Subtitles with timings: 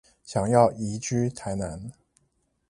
[0.23, 1.91] 想要移居台南